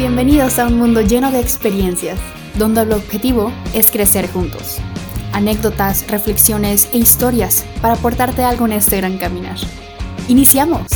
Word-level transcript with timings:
Bienvenidos 0.00 0.58
a 0.58 0.66
un 0.66 0.78
mundo 0.78 1.02
lleno 1.02 1.30
de 1.30 1.40
experiencias, 1.40 2.18
donde 2.54 2.80
el 2.80 2.92
objetivo 2.92 3.52
es 3.74 3.90
crecer 3.90 4.32
juntos. 4.32 4.78
Anécdotas, 5.34 6.10
reflexiones 6.10 6.88
e 6.94 6.96
historias 6.96 7.66
para 7.82 7.96
aportarte 7.96 8.42
algo 8.42 8.64
en 8.64 8.72
este 8.72 8.96
gran 8.96 9.18
caminar. 9.18 9.58
¡Iniciamos! 10.26 10.86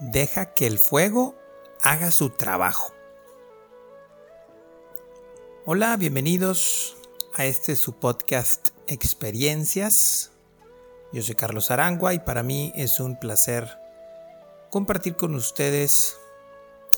Deja 0.00 0.52
que 0.52 0.66
el 0.66 0.80
fuego 0.80 1.36
haga 1.80 2.10
su 2.10 2.30
trabajo. 2.30 2.92
Hola, 5.64 5.96
bienvenidos 5.96 6.96
a 7.36 7.44
este 7.44 7.76
su 7.76 7.92
podcast 7.92 8.70
Experiencias. 8.86 10.32
Yo 11.12 11.20
soy 11.22 11.34
Carlos 11.34 11.70
Arangua 11.70 12.14
y 12.14 12.20
para 12.20 12.42
mí 12.42 12.72
es 12.74 12.98
un 12.98 13.18
placer 13.18 13.68
compartir 14.70 15.16
con 15.16 15.34
ustedes 15.34 16.16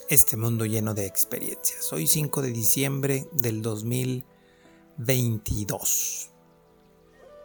este 0.08 0.36
mundo 0.36 0.64
lleno 0.64 0.94
de 0.94 1.06
experiencias. 1.06 1.92
Hoy 1.92 2.06
5 2.06 2.40
de 2.42 2.52
diciembre 2.52 3.26
del 3.32 3.62
2022. 3.62 6.30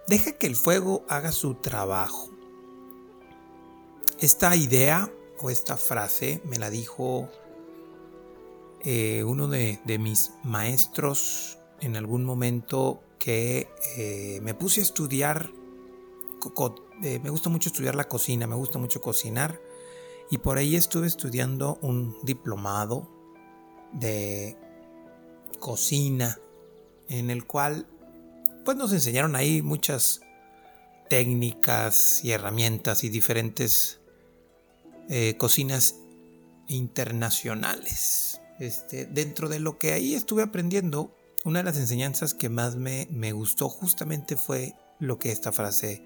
Deja 0.08 0.34
que 0.34 0.46
el 0.46 0.56
fuego 0.56 1.04
haga 1.10 1.32
su 1.32 1.56
trabajo. 1.56 2.30
Esta 4.20 4.56
idea 4.56 5.12
o 5.40 5.50
esta 5.50 5.78
frase 5.78 6.44
me 6.46 6.60
la 6.60 6.70
dijo 6.70 7.28
eh, 8.82 9.24
uno 9.24 9.48
de, 9.48 9.80
mis 10.00 10.30
maestros 10.44 11.58
en 11.84 11.98
algún 11.98 12.24
momento 12.24 13.04
que 13.20 13.68
eh, 13.98 14.40
me 14.42 14.54
puse 14.54 14.80
a 14.80 14.84
estudiar, 14.84 15.52
eh, 17.04 17.20
me 17.22 17.30
gusta 17.30 17.50
mucho 17.50 17.70
estudiar 17.70 17.96
la 17.96 18.08
cocina, 18.08 18.48
me 18.48 18.56
gusta 18.56 18.80
mucho 18.80 19.02
cocinar 19.02 19.62
y 20.32 20.38
por 20.38 20.58
ahí 20.58 20.76
estuve 20.76 21.08
estudiando 21.08 21.78
un 21.82 22.18
diplomado 22.24 23.10
de 23.92 24.58
cocina 25.60 26.40
en 27.10 27.30
el 27.30 27.46
cual 27.46 27.86
pues 28.66 28.78
nos 28.78 28.94
enseñaron 28.94 29.36
ahí 29.36 29.62
muchas 29.62 30.22
técnicas 31.10 32.24
y 32.24 32.32
herramientas 32.32 33.04
y 33.04 33.10
diferentes 33.10 34.00
cocinas 35.38 35.96
internacionales. 36.68 38.42
Este, 38.60 39.06
dentro 39.06 39.50
de 39.50 39.60
lo 39.60 39.78
que 39.78 39.94
ahí 39.94 40.16
estuve 40.16 40.44
aprendiendo, 40.44 41.14
una 41.44 41.60
de 41.60 41.66
las 41.66 41.78
enseñanzas 41.78 42.34
que 42.34 42.50
más 42.50 42.76
me, 42.76 43.32
gustó 43.34 43.70
justamente 43.70 44.38
fue 44.38 44.76
lo 45.00 45.20
que 45.20 45.32
esta 45.32 45.52
frase 45.52 46.04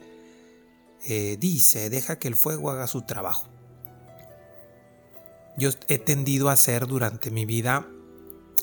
eh, 1.06 1.38
dice, 1.40 1.90
deja 1.90 2.18
que 2.18 2.28
el 2.28 2.36
fuego 2.36 2.72
haga 2.72 2.88
su 2.88 3.04
trabajo. 3.04 3.48
Yo 5.58 5.70
he 5.88 5.98
tendido 6.00 6.50
a 6.50 6.56
ser 6.56 6.88
durante 6.88 7.32
mi 7.32 7.46
vida 7.46 7.88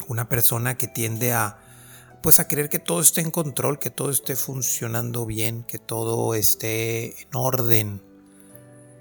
una 0.08 0.28
persona 0.28 0.76
que 0.76 0.88
tiende 0.88 1.32
a 1.32 1.60
pues 2.22 2.40
a 2.40 2.48
querer 2.48 2.70
que 2.70 2.78
todo 2.78 3.02
esté 3.02 3.20
en 3.20 3.30
control, 3.30 3.78
que 3.78 3.90
todo 3.90 4.10
esté 4.10 4.34
funcionando 4.34 5.26
bien, 5.26 5.62
que 5.62 5.78
todo 5.78 6.34
esté 6.34 7.20
en 7.20 7.28
orden 7.34 8.02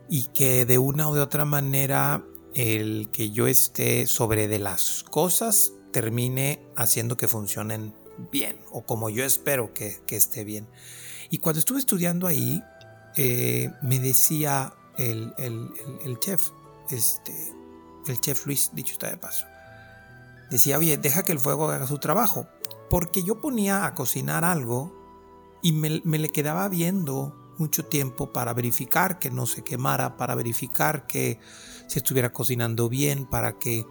y 0.09 0.25
que 0.25 0.65
de 0.65 0.77
una 0.77 1.07
u 1.07 1.13
de 1.13 1.21
otra 1.21 1.45
manera 1.45 2.25
el 2.53 3.09
que 3.11 3.31
yo 3.31 3.47
esté 3.47 4.07
sobre 4.07 4.49
de 4.49 4.59
las 4.59 5.03
cosas 5.03 5.71
termine 5.93 6.59
haciendo 6.75 7.15
que 7.15 7.29
funcionen 7.29 7.93
bien 8.31 8.59
o 8.71 8.85
como 8.85 9.09
yo 9.09 9.23
espero 9.23 9.73
que, 9.73 10.01
esté 10.09 10.43
bien. 10.43 10.67
Y 11.29 11.37
cuando 11.37 11.59
estuve 11.59 11.79
estudiando 11.79 12.27
ahí, 12.27 12.61
eh, 13.15 13.71
me 13.81 13.99
decía 13.99 14.73
el, 14.97 15.33
chef, 16.19 16.49
este, 16.89 17.33
el 18.07 18.19
chef 18.19 18.45
Luis, 18.45 18.71
dicho 18.73 18.93
está 18.93 19.09
de 19.09 19.17
paso, 19.17 19.45
decía, 20.49 20.77
oye, 20.77 20.97
deja 20.97 21.23
que 21.23 21.31
el 21.31 21.39
fuego 21.39 21.71
haga 21.71 21.87
su 21.87 21.99
trabajo. 21.99 22.47
Porque 22.89 23.23
yo 23.23 23.39
ponía 23.39 23.85
a 23.85 23.95
cocinar 23.95 24.43
algo 24.43 24.93
y 25.63 25.71
me, 25.71 26.01
me 26.03 26.19
le 26.19 26.29
quedaba 26.29 26.67
viendo 26.69 27.53
mucho 27.57 27.85
tiempo 27.85 28.33
para 28.33 28.53
verificar 28.53 29.17
que 29.17 29.31
no 29.31 29.45
se 29.45 29.63
quemara, 29.63 30.17
para 30.17 30.35
verificar 30.35 31.07
que 31.07 31.39
se 31.87 31.99
estuviera 31.99 32.33
cocinando 32.33 32.89
bien, 32.89 33.25
para 33.25 33.57
que 33.57 33.85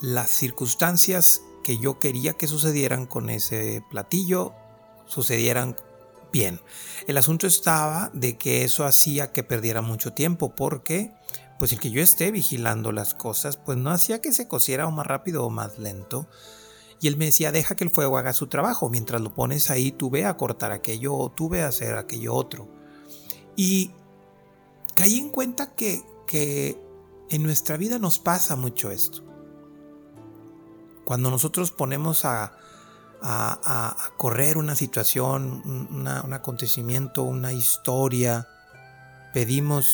las 0.00 0.30
circunstancias 0.30 1.42
que 1.62 1.78
yo 1.78 1.98
quería 1.98 2.34
que 2.34 2.46
sucedieran 2.46 3.06
con 3.06 3.30
ese 3.30 3.82
platillo 3.90 4.54
sucedieran 5.06 5.76
bien. 6.32 6.60
El 7.06 7.16
asunto 7.16 7.46
estaba 7.46 8.10
de 8.12 8.38
que 8.38 8.64
eso 8.64 8.84
hacía 8.84 9.32
que 9.32 9.42
perdiera 9.42 9.82
mucho 9.82 10.12
tiempo 10.12 10.54
porque 10.54 11.12
pues 11.58 11.72
el 11.72 11.80
que 11.80 11.90
yo 11.90 12.00
esté 12.00 12.30
vigilando 12.30 12.92
las 12.92 13.14
cosas 13.14 13.56
pues 13.56 13.78
no 13.78 13.90
hacía 13.90 14.20
que 14.20 14.32
se 14.32 14.46
cociera 14.46 14.86
o 14.86 14.90
más 14.90 15.06
rápido 15.06 15.44
o 15.44 15.50
más 15.50 15.78
lento. 15.78 16.28
Y 17.00 17.08
él 17.08 17.16
me 17.16 17.26
decía, 17.26 17.52
deja 17.52 17.76
que 17.76 17.84
el 17.84 17.90
fuego 17.90 18.18
haga 18.18 18.32
su 18.32 18.48
trabajo. 18.48 18.90
Mientras 18.90 19.20
lo 19.20 19.32
pones 19.32 19.70
ahí, 19.70 19.92
tú 19.92 20.10
ve 20.10 20.24
a 20.24 20.36
cortar 20.36 20.72
aquello 20.72 21.14
o 21.14 21.30
tú 21.30 21.48
ve 21.48 21.62
a 21.62 21.68
hacer 21.68 21.96
aquello 21.96 22.34
otro. 22.34 22.68
Y 23.54 23.92
caí 24.94 25.18
en 25.18 25.30
cuenta 25.30 25.74
que, 25.74 26.02
que 26.26 26.76
en 27.30 27.42
nuestra 27.44 27.76
vida 27.76 27.98
nos 27.98 28.18
pasa 28.18 28.56
mucho 28.56 28.90
esto. 28.90 29.27
Cuando 31.08 31.30
nosotros 31.30 31.70
ponemos 31.70 32.26
a, 32.26 32.52
correr 34.18 34.58
una 34.58 34.74
situación, 34.74 35.62
un 35.64 36.32
acontecimiento, 36.34 37.22
una 37.22 37.54
historia, 37.54 38.46
pedimos 39.32 39.86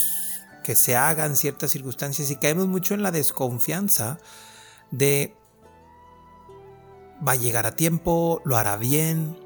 que 0.64 0.74
se 0.74 0.96
hagan 0.96 1.36
ciertas 1.36 1.70
circunstancias 1.70 2.32
y 2.32 2.36
caemos 2.36 2.66
mucho 2.66 2.94
en 2.94 3.04
la 3.04 3.12
desconfianza 3.12 4.18
de 4.90 5.36
va 7.24 7.30
a 7.30 7.36
llegar 7.36 7.66
a 7.66 7.76
tiempo, 7.76 8.42
lo 8.44 8.56
hará 8.56 8.76
bien, 8.76 9.38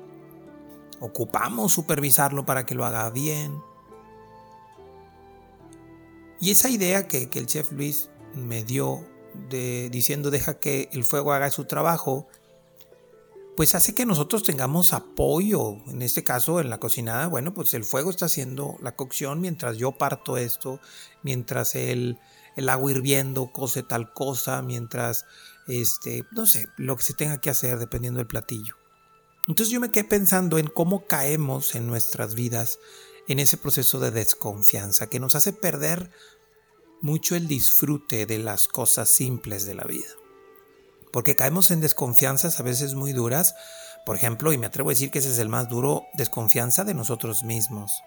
ocupamos 1.00 1.70
supervisarlo 1.70 2.46
para 2.46 2.64
que 2.64 2.74
lo 2.74 2.86
haga 2.86 3.10
bien. 3.10 3.62
Y 6.40 6.50
esa 6.50 6.70
idea 6.70 7.06
que, 7.08 7.28
el 7.30 7.44
chef 7.44 7.72
Luis 7.72 8.08
me 8.34 8.64
dio 8.64 9.04
de, 9.48 9.88
diciendo 9.90 10.30
deja 10.30 10.58
que 10.58 10.88
el 10.92 11.04
fuego 11.04 11.32
haga 11.32 11.50
su 11.50 11.64
trabajo, 11.64 12.28
pues 13.56 13.74
hace 13.74 13.94
que 13.94 14.06
nosotros 14.06 14.42
tengamos 14.42 14.92
apoyo. 14.92 15.78
En 15.88 16.02
este 16.02 16.22
caso, 16.22 16.60
en 16.60 16.70
la 16.70 16.78
cocinada, 16.78 17.26
bueno, 17.26 17.54
pues 17.54 17.74
el 17.74 17.84
fuego 17.84 18.10
está 18.10 18.26
haciendo 18.26 18.76
la 18.80 18.94
cocción 18.94 19.40
mientras 19.40 19.76
yo 19.76 19.92
parto 19.92 20.36
esto, 20.36 20.80
mientras 21.22 21.74
el, 21.74 22.18
el 22.56 22.68
agua 22.68 22.90
hirviendo 22.90 23.52
cose 23.52 23.82
tal 23.82 24.12
cosa, 24.12 24.62
mientras 24.62 25.26
este, 25.66 26.24
no 26.30 26.46
sé, 26.46 26.68
lo 26.76 26.96
que 26.96 27.02
se 27.02 27.14
tenga 27.14 27.40
que 27.40 27.50
hacer 27.50 27.78
dependiendo 27.78 28.18
del 28.18 28.26
platillo. 28.26 28.76
Entonces 29.46 29.72
yo 29.72 29.80
me 29.80 29.90
quedé 29.90 30.04
pensando 30.04 30.58
en 30.58 30.66
cómo 30.66 31.06
caemos 31.06 31.74
en 31.74 31.86
nuestras 31.86 32.34
vidas 32.34 32.78
en 33.28 33.38
ese 33.38 33.56
proceso 33.58 34.00
de 34.00 34.10
desconfianza 34.10 35.08
que 35.08 35.20
nos 35.20 35.34
hace 35.34 35.52
perder 35.52 36.10
mucho 37.00 37.36
el 37.36 37.46
disfrute 37.46 38.26
de 38.26 38.38
las 38.38 38.68
cosas 38.68 39.08
simples 39.08 39.66
de 39.66 39.74
la 39.74 39.84
vida. 39.84 40.08
Porque 41.12 41.36
caemos 41.36 41.70
en 41.70 41.80
desconfianzas 41.80 42.60
a 42.60 42.62
veces 42.62 42.94
muy 42.94 43.12
duras, 43.12 43.54
por 44.04 44.16
ejemplo, 44.16 44.52
y 44.52 44.58
me 44.58 44.66
atrevo 44.66 44.90
a 44.90 44.92
decir 44.92 45.10
que 45.10 45.18
ese 45.18 45.30
es 45.30 45.38
el 45.38 45.48
más 45.48 45.68
duro, 45.68 46.06
desconfianza 46.14 46.84
de 46.84 46.94
nosotros 46.94 47.42
mismos. 47.42 48.02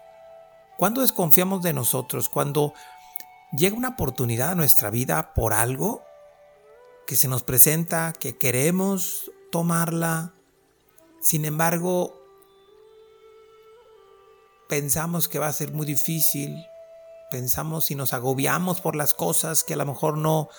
Cuando 0.76 1.00
desconfiamos 1.00 1.62
de 1.62 1.72
nosotros, 1.72 2.28
cuando 2.28 2.74
llega 3.52 3.76
una 3.76 3.90
oportunidad 3.90 4.52
a 4.52 4.54
nuestra 4.54 4.90
vida 4.90 5.34
por 5.34 5.52
algo 5.52 6.02
que 7.06 7.16
se 7.16 7.28
nos 7.28 7.42
presenta, 7.42 8.12
que 8.12 8.36
queremos 8.36 9.30
tomarla, 9.50 10.34
sin 11.20 11.44
embargo, 11.44 12.20
pensamos 14.68 15.28
que 15.28 15.38
va 15.38 15.48
a 15.48 15.52
ser 15.52 15.72
muy 15.72 15.86
difícil, 15.86 16.66
pensamos 17.32 17.90
y 17.90 17.94
nos 17.94 18.12
agobiamos 18.12 18.82
por 18.82 18.94
las 18.94 19.14
cosas 19.14 19.64
que 19.64 19.72
a 19.72 19.78
lo 19.78 19.86
mejor 19.86 20.18
no 20.18 20.50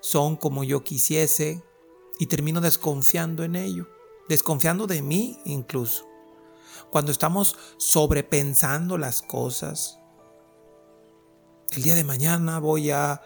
son 0.00 0.36
como 0.36 0.62
yo 0.62 0.84
quisiese 0.84 1.64
y 2.20 2.26
termino 2.26 2.60
desconfiando 2.60 3.42
en 3.42 3.56
ello, 3.56 3.88
desconfiando 4.28 4.86
de 4.86 5.02
mí 5.02 5.40
incluso. 5.44 6.06
Cuando 6.92 7.10
estamos 7.10 7.56
sobrepensando 7.76 8.98
las 8.98 9.20
cosas, 9.22 9.98
el 11.72 11.82
día 11.82 11.96
de 11.96 12.04
mañana 12.04 12.60
voy 12.60 12.92
a 12.92 13.22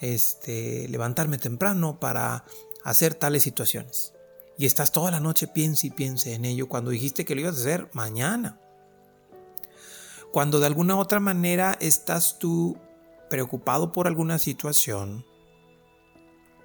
este, 0.00 0.88
levantarme 0.88 1.38
temprano 1.38 2.00
para 2.00 2.44
hacer 2.82 3.14
tales 3.14 3.44
situaciones. 3.44 4.12
Y 4.58 4.66
estás 4.66 4.90
toda 4.90 5.12
la 5.12 5.20
noche 5.20 5.46
piense 5.46 5.86
y 5.86 5.90
piense 5.90 6.34
en 6.34 6.44
ello 6.44 6.68
cuando 6.68 6.90
dijiste 6.90 7.24
que 7.24 7.36
lo 7.36 7.42
ibas 7.42 7.56
a 7.56 7.60
hacer 7.60 7.90
mañana. 7.92 8.60
Cuando 10.32 10.60
de 10.60 10.66
alguna 10.66 10.96
otra 10.96 11.20
manera 11.20 11.76
estás 11.80 12.38
tú 12.38 12.78
preocupado 13.28 13.92
por 13.92 14.06
alguna 14.06 14.38
situación, 14.38 15.24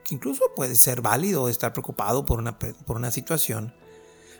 que 0.04 0.16
incluso 0.16 0.44
puede 0.56 0.76
ser 0.76 1.02
válido 1.02 1.50
estar 1.50 1.74
preocupado 1.74 2.26
por 2.26 2.40
una, 2.40 2.60
por 2.60 2.96
una 2.96 3.12
situación, 3.12 3.74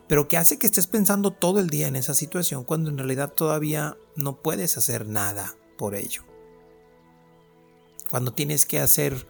pero 0.08 0.28
que 0.28 0.38
hace 0.38 0.60
que 0.60 0.68
estés 0.68 0.88
pensando 0.88 1.32
todo 1.32 1.60
el 1.60 1.70
día 1.70 1.88
en 1.88 1.96
esa 1.96 2.14
situación 2.14 2.64
cuando 2.64 2.92
en 2.92 2.98
realidad 2.98 3.34
todavía 3.34 3.98
no 4.16 4.42
puedes 4.42 4.78
hacer 4.78 5.08
nada 5.08 5.56
por 5.78 5.96
ello. 5.96 6.24
Cuando 8.10 8.32
tienes 8.32 8.68
que 8.68 8.80
hacer 8.80 9.28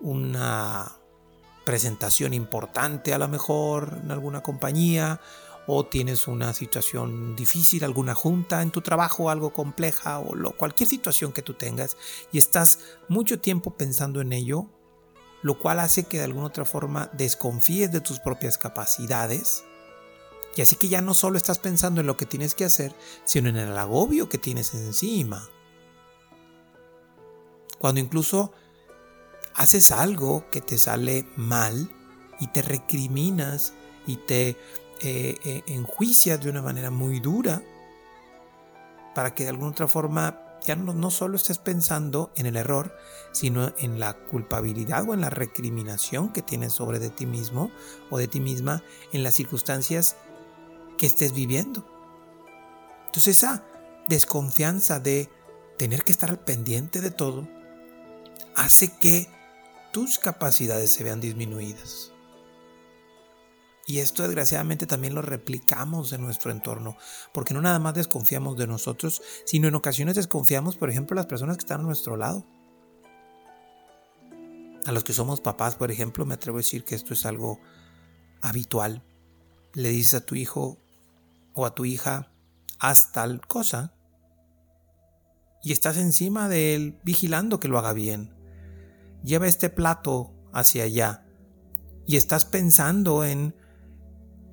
una 0.00 0.96
presentación 1.64 2.34
importante 2.34 3.14
a 3.14 3.18
lo 3.18 3.28
mejor 3.28 4.00
en 4.02 4.10
alguna 4.10 4.42
compañía 4.42 5.20
o 5.66 5.86
tienes 5.86 6.26
una 6.26 6.54
situación 6.54 7.36
difícil, 7.36 7.84
alguna 7.84 8.14
junta 8.14 8.62
en 8.62 8.70
tu 8.70 8.80
trabajo, 8.80 9.30
algo 9.30 9.52
compleja 9.52 10.18
o 10.18 10.34
lo, 10.34 10.56
cualquier 10.56 10.88
situación 10.88 11.32
que 11.32 11.42
tú 11.42 11.54
tengas 11.54 11.96
y 12.32 12.38
estás 12.38 12.80
mucho 13.08 13.40
tiempo 13.40 13.76
pensando 13.76 14.20
en 14.20 14.32
ello, 14.32 14.66
lo 15.42 15.58
cual 15.58 15.80
hace 15.80 16.04
que 16.04 16.18
de 16.18 16.24
alguna 16.24 16.46
otra 16.46 16.64
forma 16.64 17.10
desconfíes 17.12 17.92
de 17.92 18.00
tus 18.00 18.18
propias 18.18 18.58
capacidades. 18.58 19.64
Y 20.54 20.62
así 20.62 20.76
que 20.76 20.88
ya 20.88 21.00
no 21.00 21.14
solo 21.14 21.36
estás 21.36 21.58
pensando 21.58 22.00
en 22.00 22.06
lo 22.06 22.16
que 22.16 22.26
tienes 22.26 22.54
que 22.54 22.64
hacer, 22.64 22.94
sino 23.24 23.48
en 23.48 23.56
el 23.56 23.76
agobio 23.76 24.28
que 24.28 24.38
tienes 24.38 24.74
encima. 24.74 25.48
Cuando 27.78 28.00
incluso 28.00 28.52
haces 29.54 29.92
algo 29.92 30.48
que 30.50 30.60
te 30.60 30.78
sale 30.78 31.26
mal 31.36 31.90
y 32.38 32.48
te 32.48 32.62
recriminas 32.62 33.72
y 34.06 34.16
te 34.16 34.56
eh, 35.02 35.62
eh, 35.66 36.38
de 36.38 36.50
una 36.50 36.62
manera 36.62 36.90
muy 36.90 37.20
dura 37.20 37.62
para 39.14 39.34
que 39.34 39.44
de 39.44 39.50
alguna 39.50 39.70
otra 39.70 39.88
forma 39.88 40.38
ya 40.64 40.76
no, 40.76 40.94
no, 40.94 41.10
solo 41.10 41.36
estés 41.36 41.58
pensando 41.58 42.30
en 42.36 42.46
el 42.46 42.56
error, 42.56 42.96
sino 43.32 43.72
en 43.78 43.98
la 43.98 44.14
culpabilidad 44.14 45.08
o 45.08 45.14
en 45.14 45.20
la 45.20 45.30
recriminación 45.30 46.32
que 46.32 46.40
tienes 46.40 46.72
sobre 46.72 47.00
de 47.00 47.10
ti 47.10 47.26
mismo 47.26 47.70
o 48.10 48.18
de 48.18 48.28
ti 48.28 48.40
misma 48.40 48.82
en 49.12 49.24
las 49.24 49.34
circunstancias 49.34 50.16
que 50.96 51.06
estés 51.06 51.32
viviendo. 51.32 51.84
Entonces 53.06 53.38
esa 53.38 53.64
desconfianza 54.08 55.00
de 55.00 55.28
tener 55.78 56.04
que 56.04 56.12
estar 56.12 56.30
al 56.30 56.38
pendiente 56.38 57.00
de 57.00 57.10
todo 57.10 57.48
hace 58.54 58.96
que 58.96 59.28
tus 59.92 60.18
capacidades 60.18 60.92
se 60.92 61.04
vean 61.04 61.20
disminuidas. 61.20 62.11
Y 63.86 63.98
esto 63.98 64.22
desgraciadamente 64.22 64.86
también 64.86 65.14
lo 65.14 65.22
replicamos 65.22 66.12
en 66.12 66.22
nuestro 66.22 66.50
entorno, 66.50 66.96
porque 67.34 67.52
no 67.52 67.60
nada 67.60 67.78
más 67.78 67.94
desconfiamos 67.94 68.56
de 68.56 68.66
nosotros, 68.66 69.22
sino 69.44 69.68
en 69.68 69.74
ocasiones 69.74 70.14
desconfiamos, 70.14 70.76
por 70.76 70.88
ejemplo, 70.88 71.14
de 71.14 71.20
las 71.20 71.26
personas 71.26 71.56
que 71.56 71.62
están 71.62 71.80
a 71.80 71.84
nuestro 71.84 72.16
lado. 72.16 72.46
A 74.86 74.92
los 74.92 75.04
que 75.04 75.12
somos 75.12 75.40
papás, 75.40 75.76
por 75.76 75.90
ejemplo, 75.90 76.24
me 76.26 76.34
atrevo 76.34 76.58
a 76.58 76.60
decir 76.60 76.84
que 76.84 76.94
esto 76.94 77.14
es 77.14 77.26
algo 77.26 77.60
habitual. 78.40 79.02
Le 79.74 79.88
dices 79.88 80.14
a 80.14 80.26
tu 80.26 80.34
hijo 80.34 80.78
o 81.54 81.66
a 81.66 81.74
tu 81.74 81.84
hija, 81.84 82.32
haz 82.78 83.12
tal 83.12 83.40
cosa, 83.46 83.94
y 85.62 85.72
estás 85.72 85.96
encima 85.96 86.48
de 86.48 86.74
él 86.74 87.00
vigilando 87.04 87.60
que 87.60 87.68
lo 87.68 87.78
haga 87.78 87.92
bien 87.92 88.42
lleva 89.22 89.46
este 89.46 89.70
plato 89.70 90.32
hacia 90.52 90.84
allá 90.84 91.24
y 92.06 92.16
estás 92.16 92.44
pensando 92.44 93.24
en 93.24 93.54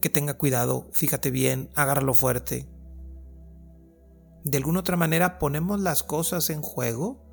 que 0.02 0.10
tenga 0.10 0.36
cuidado, 0.36 0.90
fíjate 0.92 1.32
bien, 1.32 1.70
agárralo 1.76 2.14
fuerte. 2.14 2.70
De 4.44 4.58
alguna 4.58 4.80
otra 4.80 4.98
manera 4.98 5.40
ponemos 5.40 5.80
las 5.82 6.04
cosas 6.04 6.50
en 6.50 6.62
juego, 6.62 7.26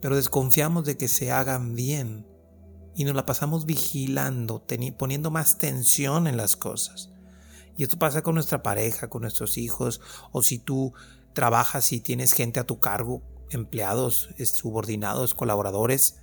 pero 0.00 0.16
desconfiamos 0.16 0.84
de 0.84 0.96
que 0.96 1.08
se 1.08 1.32
hagan 1.32 1.74
bien 1.74 2.26
y 2.94 3.04
nos 3.04 3.14
la 3.14 3.26
pasamos 3.26 3.66
vigilando, 3.66 4.64
poniendo 4.96 5.30
más 5.30 5.58
tensión 5.58 6.26
en 6.26 6.36
las 6.36 6.56
cosas. 6.56 7.10
Y 7.76 7.82
esto 7.82 7.98
pasa 7.98 8.22
con 8.22 8.34
nuestra 8.34 8.62
pareja, 8.62 9.08
con 9.08 9.22
nuestros 9.22 9.58
hijos, 9.58 10.00
o 10.32 10.42
si 10.42 10.58
tú 10.58 10.94
trabajas 11.34 11.92
y 11.92 12.00
tienes 12.00 12.32
gente 12.32 12.58
a 12.58 12.64
tu 12.64 12.78
cargo, 12.78 13.22
empleados, 13.50 14.30
subordinados, 14.44 15.34
colaboradores, 15.34 16.16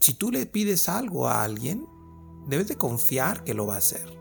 si 0.00 0.14
tú 0.14 0.30
le 0.30 0.46
pides 0.46 0.88
algo 0.88 1.28
a 1.28 1.42
alguien, 1.42 1.86
debes 2.46 2.68
de 2.68 2.76
confiar 2.76 3.44
que 3.44 3.54
lo 3.54 3.66
va 3.66 3.74
a 3.74 3.78
hacer. 3.78 4.18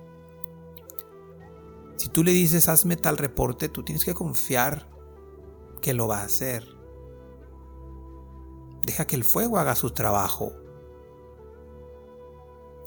Si 1.98 2.10
tú 2.10 2.24
le 2.24 2.32
dices 2.32 2.68
hazme 2.68 2.96
tal 2.96 3.18
reporte, 3.18 3.70
tú 3.70 3.84
tienes 3.84 4.06
que 4.06 4.14
confiar 4.14 4.90
que 5.82 5.94
lo 5.94 6.08
va 6.08 6.22
a 6.22 6.26
hacer. 6.26 6.68
Deja 8.86 9.06
que 9.06 9.16
el 9.16 9.24
fuego 9.24 9.58
haga 9.58 9.76
su 9.76 9.92
trabajo. 9.92 10.54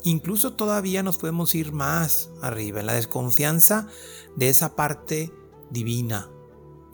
Incluso 0.03 0.55
todavía 0.55 1.03
nos 1.03 1.17
podemos 1.17 1.55
ir 1.55 1.73
más 1.73 2.31
arriba, 2.43 2.81
en 2.81 2.87
la 2.87 2.95
desconfianza 2.95 3.89
de 4.37 4.49
esa 4.49 4.77
parte 4.77 5.33
divina, 5.71 6.31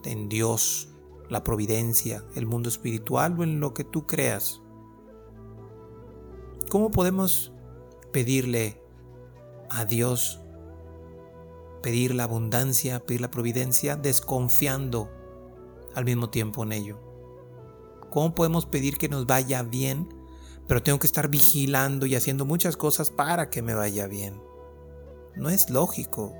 en 0.04 0.28
Dios, 0.28 0.90
la 1.28 1.42
providencia, 1.42 2.24
el 2.34 2.46
mundo 2.46 2.68
espiritual 2.68 3.38
o 3.38 3.44
en 3.44 3.60
lo 3.60 3.72
que 3.72 3.84
tú 3.84 4.06
creas. 4.06 4.62
¿Cómo 6.68 6.90
podemos 6.90 7.52
pedirle 8.12 8.80
a 9.68 9.84
Dios, 9.84 10.40
pedir 11.82 12.14
la 12.14 12.24
abundancia, 12.24 13.00
pedir 13.00 13.20
la 13.20 13.30
providencia, 13.30 13.96
desconfiando 13.96 15.10
al 15.94 16.04
mismo 16.04 16.30
tiempo 16.30 16.62
en 16.64 16.72
ello? 16.72 17.00
¿Cómo 18.10 18.34
podemos 18.34 18.66
pedir 18.66 18.98
que 18.98 19.08
nos 19.08 19.26
vaya 19.26 19.62
bien, 19.62 20.08
pero 20.66 20.82
tengo 20.82 20.98
que 20.98 21.06
estar 21.06 21.28
vigilando 21.28 22.06
y 22.06 22.16
haciendo 22.16 22.44
muchas 22.44 22.76
cosas 22.76 23.10
para 23.10 23.50
que 23.50 23.62
me 23.62 23.74
vaya 23.74 24.06
bien? 24.08 24.42
No 25.36 25.48
es 25.48 25.70
lógico. 25.70 26.34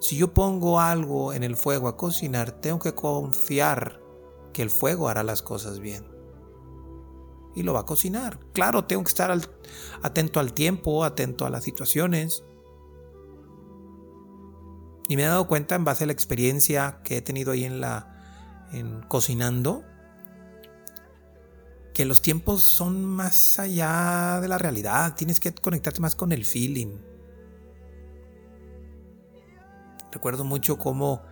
Si 0.00 0.16
yo 0.16 0.32
pongo 0.34 0.78
algo 0.78 1.32
en 1.32 1.42
el 1.42 1.56
fuego 1.56 1.88
a 1.88 1.96
cocinar, 1.96 2.52
tengo 2.60 2.78
que 2.78 2.94
confiar 2.94 4.00
que 4.52 4.62
el 4.62 4.70
fuego 4.70 5.08
hará 5.08 5.22
las 5.22 5.42
cosas 5.42 5.80
bien 5.80 6.17
y 7.54 7.62
lo 7.62 7.72
va 7.72 7.80
a 7.80 7.86
cocinar. 7.86 8.38
Claro, 8.52 8.84
tengo 8.84 9.02
que 9.02 9.08
estar 9.08 9.36
atento 10.02 10.40
al 10.40 10.52
tiempo, 10.52 11.04
atento 11.04 11.46
a 11.46 11.50
las 11.50 11.64
situaciones. 11.64 12.44
Y 15.08 15.16
me 15.16 15.22
he 15.22 15.26
dado 15.26 15.46
cuenta 15.48 15.74
en 15.74 15.84
base 15.84 16.04
a 16.04 16.06
la 16.06 16.12
experiencia 16.12 17.00
que 17.02 17.16
he 17.16 17.22
tenido 17.22 17.52
ahí 17.52 17.64
en 17.64 17.80
la 17.80 18.14
en 18.72 19.00
cocinando 19.08 19.82
que 21.98 22.04
los 22.04 22.22
tiempos 22.22 22.62
son 22.62 23.04
más 23.04 23.58
allá 23.58 24.38
de 24.40 24.46
la 24.46 24.56
realidad, 24.56 25.16
tienes 25.16 25.40
que 25.40 25.52
conectarte 25.52 26.00
más 26.00 26.14
con 26.14 26.30
el 26.30 26.44
feeling. 26.44 26.96
Recuerdo 30.12 30.44
mucho 30.44 30.78
cómo 30.78 31.22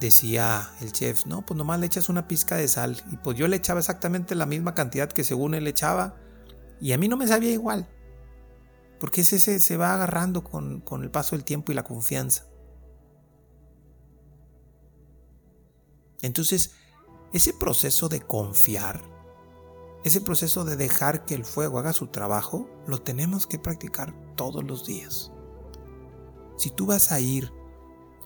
decía 0.00 0.70
el 0.80 0.92
chef, 0.92 1.26
no, 1.26 1.44
pues 1.44 1.56
nomás 1.56 1.78
le 1.78 1.86
echas 1.86 2.08
una 2.08 2.26
pizca 2.26 2.56
de 2.56 2.66
sal. 2.66 3.00
Y 3.12 3.16
pues 3.18 3.36
yo 3.36 3.46
le 3.46 3.56
echaba 3.56 3.80
exactamente 3.80 4.34
la 4.34 4.46
misma 4.46 4.74
cantidad 4.74 5.10
que 5.10 5.22
según 5.22 5.54
él 5.54 5.66
echaba. 5.66 6.16
Y 6.80 6.92
a 6.92 6.98
mí 6.98 7.06
no 7.08 7.16
me 7.16 7.28
sabía 7.28 7.50
igual. 7.50 7.88
Porque 8.98 9.20
ese 9.20 9.38
se, 9.38 9.76
va 9.76 9.94
agarrando 9.94 10.42
con, 10.42 10.80
con 10.80 11.02
el 11.02 11.10
paso 11.10 11.36
del 11.36 11.44
tiempo 11.44 11.70
y 11.70 11.74
la 11.74 11.84
confianza. 11.84 12.46
Entonces, 16.22 16.72
ese 17.32 17.52
proceso 17.54 18.08
de 18.08 18.20
confiar, 18.20 19.00
ese 20.04 20.20
proceso 20.20 20.64
de 20.64 20.76
dejar 20.76 21.24
que 21.24 21.34
el 21.34 21.44
fuego 21.44 21.78
haga 21.78 21.92
su 21.92 22.08
trabajo, 22.08 22.68
lo 22.86 23.00
tenemos 23.00 23.46
que 23.46 23.58
practicar 23.58 24.14
todos 24.36 24.64
los 24.64 24.86
días. 24.86 25.32
Si 26.58 26.70
tú 26.70 26.84
vas 26.86 27.12
a 27.12 27.20
ir 27.20 27.52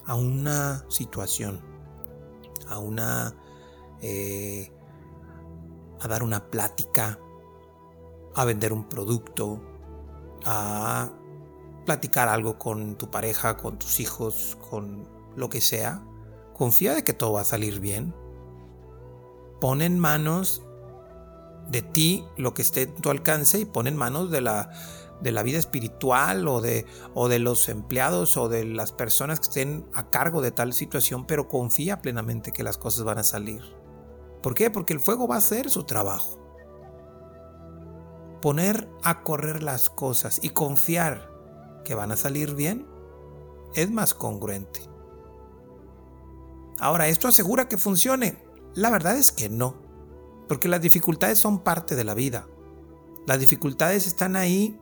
a 0.07 0.15
una 0.15 0.85
situación, 0.89 1.61
a 2.69 2.79
una... 2.79 3.35
Eh, 4.01 4.71
a 6.01 6.09
dar 6.09 6.23
una 6.23 6.51
plática, 6.51 7.19
a 8.35 8.45
vender 8.45 8.75
un 8.75 8.89
producto, 8.89 9.63
a 10.45 11.11
platicar 11.87 12.29
algo 12.29 12.59
con 12.59 12.97
tu 12.97 13.11
pareja, 13.11 13.57
con 13.57 13.79
tus 13.79 14.01
hijos, 14.01 14.59
con 14.69 15.09
lo 15.37 15.49
que 15.49 15.61
sea, 15.61 16.05
confía 16.53 16.95
de 16.95 17.05
que 17.05 17.13
todo 17.13 17.33
va 17.33 17.41
a 17.43 17.45
salir 17.45 17.81
bien. 17.81 18.15
Pon 19.61 19.81
en 19.81 19.99
manos 19.99 20.63
de 21.71 21.81
ti 21.81 22.27
lo 22.37 22.53
que 22.53 22.63
esté 22.63 22.83
en 22.83 22.95
tu 22.97 23.11
alcance 23.11 23.59
y 23.59 23.65
pon 23.65 23.87
en 23.87 23.97
manos 23.97 24.31
de 24.31 24.43
la 24.43 24.71
de 25.25 25.33
la 25.33 25.43
vida 25.43 25.59
espiritual 25.59 26.47
o 26.47 26.61
de, 26.61 26.87
o 27.15 27.29
de 27.29 27.39
los 27.41 27.69
empleados 27.69 28.37
o 28.37 28.49
de 28.49 28.65
las 28.65 28.93
personas 28.93 29.41
que 29.41 29.49
estén 29.49 29.87
a 29.95 30.11
cargo 30.11 30.43
de 30.43 30.53
tal 30.53 30.75
situación, 30.75 31.27
pero 31.27 31.49
confía 31.49 32.03
plenamente 32.03 32.53
que 32.53 32.63
las 32.63 32.79
cosas 32.79 33.05
van 33.05 33.19
a 33.19 33.25
salir. 33.25 33.63
¿Por 34.43 34.55
qué? 34.55 34.71
Porque 34.71 34.93
el 34.93 35.01
fuego 35.01 35.27
va 35.27 35.37
a 35.37 35.39
hacer 35.39 35.71
su 35.71 35.85
trabajo. 35.85 36.39
Poner 38.43 38.87
a 39.03 39.23
correr 39.23 39.63
las 39.63 39.89
cosas 39.89 40.39
y 40.43 40.51
confiar 40.51 41.33
que 41.85 41.95
van 41.95 42.13
a 42.13 42.17
salir 42.17 42.55
bien 42.55 42.87
es 43.75 43.91
más 43.91 44.13
congruente. 44.13 44.83
Ahora, 46.79 47.09
¿esto 47.09 47.29
asegura 47.29 47.67
que 47.67 47.79
funcione? 47.79 48.45
La 48.75 48.91
verdad 48.91 49.17
es 49.17 49.33
que 49.33 49.49
no, 49.49 49.77
porque 50.49 50.69
las 50.69 50.83
dificultades 50.83 51.39
son 51.39 51.61
parte 51.61 51.97
de 51.97 52.05
la 52.05 52.13
vida. 52.13 52.47
Las 53.27 53.41
dificultades 53.41 54.07
están 54.07 54.37
ahí 54.37 54.79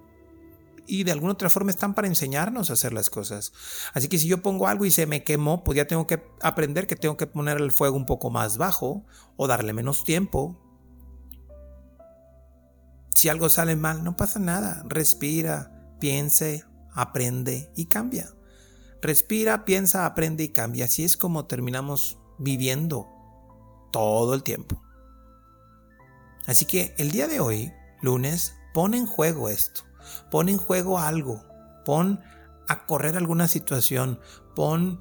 y 0.87 1.05
de 1.05 1.13
alguna 1.13 1.33
otra 1.33 1.51
forma 1.51 1.71
están 1.71 1.95
para 1.95 2.09
enseñarnos 2.09 2.71
a 2.71 2.73
hacer 2.75 2.93
las 2.93 3.11
cosas. 3.11 3.53
Así 3.95 4.09
que 4.09 4.19
si 4.19 4.27
yo 4.27 4.43
pongo 4.43 4.67
algo 4.67 4.85
y 4.85 4.91
se 4.91 5.07
me 5.07 5.25
quemó, 5.25 5.65
pues 5.65 5.77
ya 5.77 5.87
tengo 5.87 6.07
que 6.07 6.23
aprender 6.41 6.87
que 6.87 6.97
tengo 6.97 7.17
que 7.17 7.27
poner 7.27 7.59
el 7.59 7.73
fuego 7.73 7.97
un 7.97 8.07
poco 8.07 8.31
más 8.31 8.59
bajo 8.59 9.05
o 9.37 9.47
darle 9.47 9.73
menos 9.73 10.05
tiempo. 10.05 10.59
Si 13.15 13.29
algo 13.29 13.49
sale 13.49 13.77
mal, 13.77 14.03
no 14.03 14.17
pasa 14.17 14.39
nada. 14.39 14.83
Respira, 14.89 15.97
piense, 16.01 16.65
aprende 16.93 17.71
y 17.77 17.87
cambia. 17.87 18.35
Respira, 19.01 19.65
piensa, 19.65 20.07
aprende 20.07 20.45
y 20.45 20.49
cambia. 20.49 20.87
Así 20.87 21.05
es 21.05 21.17
como 21.17 21.47
terminamos 21.47 22.19
viviendo 22.39 23.09
todo 23.93 24.35
el 24.35 24.43
tiempo. 24.43 24.83
Así 26.47 26.65
que 26.65 26.95
el 26.99 27.13
día 27.13 27.29
de 27.29 27.41
hoy, 27.41 27.73
lunes, 28.01 28.55
pon 28.75 28.95
en 28.95 29.07
juego 29.07 29.49
esto. 29.49 29.83
Pon 30.31 30.49
en 30.49 30.59
juego 30.59 30.99
algo. 30.99 31.45
Pon 31.85 32.21
a 32.69 32.87
correr 32.87 33.17
alguna 33.17 33.49
situación. 33.49 34.21
Pon 34.55 35.01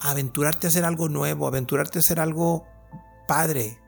a 0.00 0.10
aventurarte 0.10 0.66
a 0.66 0.70
hacer 0.70 0.84
algo 0.84 1.08
nuevo, 1.08 1.46
aventurarte 1.46 1.98
a 1.98 2.00
hacer 2.00 2.20
algo 2.20 2.64
padre. 3.26 3.78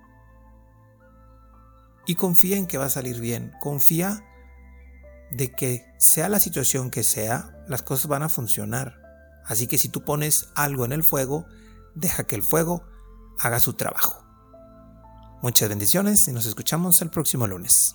Y 2.07 2.15
confía 2.15 2.57
en 2.57 2.67
que 2.67 2.79
va 2.79 2.87
a 2.87 2.91
salir 2.91 3.21
bien. 3.21 3.53
Confía 3.61 4.25
de 5.31 5.53
que 5.53 5.85
sea 5.99 6.29
la 6.29 6.41
situación 6.41 6.91
que 6.91 7.03
sea, 7.03 7.65
las 7.69 7.83
cosas 7.83 8.07
van 8.07 8.23
a 8.23 8.29
funcionar. 8.29 9.01
Así 9.45 9.67
que 9.67 9.79
si 9.79 9.89
tú 9.89 10.05
pones 10.05 10.49
algo 10.55 10.85
en 10.85 10.93
el 10.93 11.05
fuego, 11.05 11.47
deja 11.95 12.25
que 12.25 12.37
el 12.37 12.43
fuego 12.43 12.85
haga 13.39 13.61
su 13.61 13.75
trabajo. 13.75 14.25
Muchas 15.43 15.69
bendiciones 15.69 16.27
y 16.29 16.33
nos 16.33 16.47
escuchamos 16.47 17.03
el 17.03 17.11
próximo 17.11 17.47
lunes. 17.47 17.95